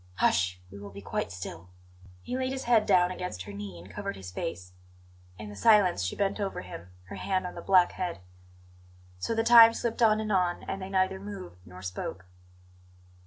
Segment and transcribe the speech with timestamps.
[0.15, 0.59] Hush!
[0.71, 1.69] We will be quite still."
[2.23, 4.73] He laid his head down against her knee and covered his face.
[5.37, 8.19] In the silence she bent over him, her hand on the black head.
[9.19, 12.25] So the time slipped on and on; and they neither moved nor spoke.